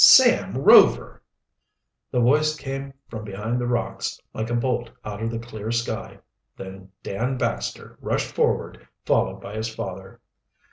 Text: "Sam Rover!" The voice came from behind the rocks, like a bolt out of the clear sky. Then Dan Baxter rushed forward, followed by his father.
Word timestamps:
"Sam 0.03 0.57
Rover!" 0.57 1.21
The 2.09 2.21
voice 2.21 2.55
came 2.55 2.91
from 3.07 3.23
behind 3.23 3.61
the 3.61 3.67
rocks, 3.67 4.19
like 4.33 4.49
a 4.49 4.55
bolt 4.55 4.89
out 5.05 5.21
of 5.21 5.29
the 5.29 5.37
clear 5.37 5.71
sky. 5.71 6.17
Then 6.57 6.89
Dan 7.03 7.37
Baxter 7.37 7.99
rushed 8.01 8.31
forward, 8.33 8.87
followed 9.05 9.39
by 9.41 9.53
his 9.55 9.69
father. 9.69 10.19